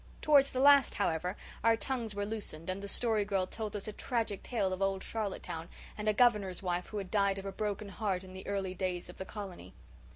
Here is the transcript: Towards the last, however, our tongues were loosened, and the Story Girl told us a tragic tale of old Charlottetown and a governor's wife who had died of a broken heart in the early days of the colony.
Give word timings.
Towards 0.23 0.49
the 0.49 0.59
last, 0.59 0.95
however, 0.95 1.37
our 1.63 1.77
tongues 1.77 2.15
were 2.15 2.25
loosened, 2.25 2.71
and 2.71 2.81
the 2.81 2.87
Story 2.87 3.23
Girl 3.23 3.45
told 3.45 3.75
us 3.75 3.87
a 3.87 3.93
tragic 3.93 4.41
tale 4.41 4.73
of 4.73 4.81
old 4.81 5.03
Charlottetown 5.03 5.69
and 5.95 6.09
a 6.09 6.11
governor's 6.13 6.63
wife 6.63 6.87
who 6.87 6.97
had 6.97 7.11
died 7.11 7.37
of 7.37 7.45
a 7.45 7.51
broken 7.51 7.89
heart 7.89 8.23
in 8.23 8.33
the 8.33 8.47
early 8.47 8.73
days 8.73 9.09
of 9.09 9.17
the 9.17 9.25
colony. 9.25 9.75